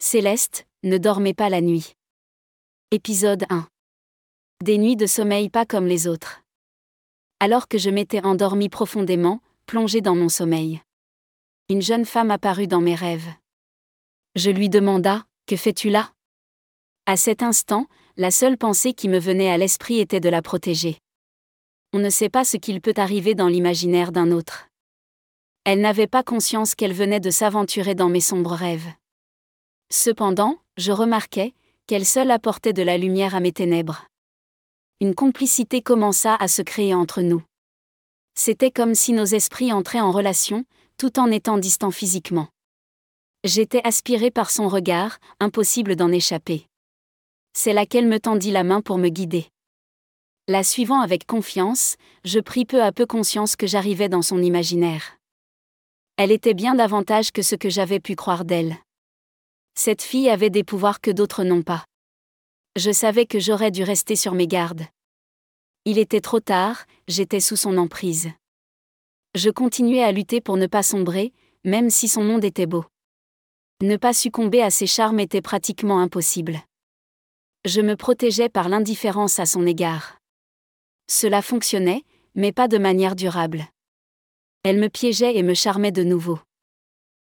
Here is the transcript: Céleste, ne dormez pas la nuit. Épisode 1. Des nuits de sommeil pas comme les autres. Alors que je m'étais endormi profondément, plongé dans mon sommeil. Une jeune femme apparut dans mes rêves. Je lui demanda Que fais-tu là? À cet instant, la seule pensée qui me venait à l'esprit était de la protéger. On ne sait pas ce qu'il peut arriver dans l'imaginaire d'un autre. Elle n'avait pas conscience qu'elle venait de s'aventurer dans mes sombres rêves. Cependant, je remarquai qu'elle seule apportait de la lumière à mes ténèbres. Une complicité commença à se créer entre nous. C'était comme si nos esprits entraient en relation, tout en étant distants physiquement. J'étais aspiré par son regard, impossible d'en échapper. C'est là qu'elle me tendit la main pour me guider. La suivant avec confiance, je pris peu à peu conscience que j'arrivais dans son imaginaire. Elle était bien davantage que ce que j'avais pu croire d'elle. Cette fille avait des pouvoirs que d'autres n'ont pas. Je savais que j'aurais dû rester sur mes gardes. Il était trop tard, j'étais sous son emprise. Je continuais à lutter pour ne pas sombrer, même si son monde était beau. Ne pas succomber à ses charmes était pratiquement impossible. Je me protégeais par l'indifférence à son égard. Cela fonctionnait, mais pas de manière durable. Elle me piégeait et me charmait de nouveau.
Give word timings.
Céleste, 0.00 0.64
ne 0.84 0.96
dormez 0.96 1.34
pas 1.34 1.48
la 1.48 1.60
nuit. 1.60 1.96
Épisode 2.92 3.44
1. 3.50 3.66
Des 4.62 4.78
nuits 4.78 4.94
de 4.94 5.06
sommeil 5.06 5.50
pas 5.50 5.66
comme 5.66 5.86
les 5.88 6.06
autres. 6.06 6.44
Alors 7.40 7.66
que 7.66 7.78
je 7.78 7.90
m'étais 7.90 8.24
endormi 8.24 8.68
profondément, 8.68 9.40
plongé 9.66 10.00
dans 10.00 10.14
mon 10.14 10.28
sommeil. 10.28 10.80
Une 11.68 11.82
jeune 11.82 12.04
femme 12.04 12.30
apparut 12.30 12.68
dans 12.68 12.80
mes 12.80 12.94
rêves. 12.94 13.28
Je 14.36 14.50
lui 14.52 14.68
demanda 14.68 15.26
Que 15.46 15.56
fais-tu 15.56 15.90
là? 15.90 16.12
À 17.06 17.16
cet 17.16 17.42
instant, 17.42 17.88
la 18.16 18.30
seule 18.30 18.56
pensée 18.56 18.94
qui 18.94 19.08
me 19.08 19.18
venait 19.18 19.50
à 19.50 19.58
l'esprit 19.58 19.98
était 19.98 20.20
de 20.20 20.28
la 20.28 20.42
protéger. 20.42 20.98
On 21.92 21.98
ne 21.98 22.10
sait 22.10 22.30
pas 22.30 22.44
ce 22.44 22.56
qu'il 22.56 22.80
peut 22.80 22.94
arriver 22.96 23.34
dans 23.34 23.48
l'imaginaire 23.48 24.12
d'un 24.12 24.30
autre. 24.30 24.68
Elle 25.64 25.80
n'avait 25.80 26.06
pas 26.06 26.22
conscience 26.22 26.76
qu'elle 26.76 26.94
venait 26.94 27.18
de 27.18 27.30
s'aventurer 27.30 27.96
dans 27.96 28.08
mes 28.08 28.20
sombres 28.20 28.54
rêves. 28.54 28.88
Cependant, 29.90 30.58
je 30.76 30.92
remarquai 30.92 31.54
qu'elle 31.86 32.04
seule 32.04 32.30
apportait 32.30 32.74
de 32.74 32.82
la 32.82 32.98
lumière 32.98 33.34
à 33.34 33.40
mes 33.40 33.52
ténèbres. 33.52 34.06
Une 35.00 35.14
complicité 35.14 35.80
commença 35.80 36.34
à 36.34 36.48
se 36.48 36.60
créer 36.60 36.92
entre 36.92 37.22
nous. 37.22 37.42
C'était 38.34 38.70
comme 38.70 38.94
si 38.94 39.12
nos 39.12 39.24
esprits 39.24 39.72
entraient 39.72 40.00
en 40.00 40.12
relation, 40.12 40.64
tout 40.98 41.18
en 41.18 41.30
étant 41.30 41.56
distants 41.56 41.90
physiquement. 41.90 42.48
J'étais 43.44 43.80
aspiré 43.84 44.30
par 44.30 44.50
son 44.50 44.68
regard, 44.68 45.18
impossible 45.40 45.96
d'en 45.96 46.12
échapper. 46.12 46.66
C'est 47.54 47.72
là 47.72 47.86
qu'elle 47.86 48.06
me 48.06 48.20
tendit 48.20 48.50
la 48.50 48.64
main 48.64 48.80
pour 48.80 48.98
me 48.98 49.08
guider. 49.08 49.46
La 50.48 50.64
suivant 50.64 51.00
avec 51.00 51.26
confiance, 51.26 51.96
je 52.24 52.40
pris 52.40 52.64
peu 52.64 52.82
à 52.82 52.92
peu 52.92 53.06
conscience 53.06 53.56
que 53.56 53.66
j'arrivais 53.66 54.08
dans 54.08 54.22
son 54.22 54.42
imaginaire. 54.42 55.18
Elle 56.16 56.32
était 56.32 56.54
bien 56.54 56.74
davantage 56.74 57.32
que 57.32 57.42
ce 57.42 57.54
que 57.54 57.70
j'avais 57.70 58.00
pu 58.00 58.16
croire 58.16 58.44
d'elle. 58.44 58.76
Cette 59.78 60.02
fille 60.02 60.28
avait 60.28 60.50
des 60.50 60.64
pouvoirs 60.64 61.00
que 61.00 61.12
d'autres 61.12 61.44
n'ont 61.44 61.62
pas. 61.62 61.84
Je 62.74 62.90
savais 62.90 63.26
que 63.26 63.38
j'aurais 63.38 63.70
dû 63.70 63.84
rester 63.84 64.16
sur 64.16 64.34
mes 64.34 64.48
gardes. 64.48 64.82
Il 65.84 65.98
était 65.98 66.20
trop 66.20 66.40
tard, 66.40 66.84
j'étais 67.06 67.38
sous 67.38 67.54
son 67.54 67.78
emprise. 67.78 68.28
Je 69.36 69.50
continuais 69.50 70.02
à 70.02 70.10
lutter 70.10 70.40
pour 70.40 70.56
ne 70.56 70.66
pas 70.66 70.82
sombrer, 70.82 71.32
même 71.62 71.90
si 71.90 72.08
son 72.08 72.24
monde 72.24 72.44
était 72.44 72.66
beau. 72.66 72.86
Ne 73.80 73.96
pas 73.96 74.12
succomber 74.12 74.62
à 74.62 74.70
ses 74.70 74.88
charmes 74.88 75.20
était 75.20 75.42
pratiquement 75.42 76.00
impossible. 76.00 76.58
Je 77.64 77.80
me 77.80 77.94
protégeais 77.94 78.48
par 78.48 78.68
l'indifférence 78.68 79.38
à 79.38 79.46
son 79.46 79.64
égard. 79.64 80.18
Cela 81.08 81.40
fonctionnait, 81.40 82.02
mais 82.34 82.50
pas 82.50 82.66
de 82.66 82.78
manière 82.78 83.14
durable. 83.14 83.68
Elle 84.64 84.80
me 84.80 84.88
piégeait 84.88 85.36
et 85.36 85.44
me 85.44 85.54
charmait 85.54 85.92
de 85.92 86.02
nouveau. 86.02 86.40